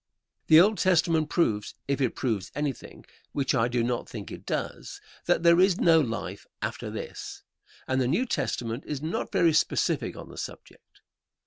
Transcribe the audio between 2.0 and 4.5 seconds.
it proves anything which I do not think it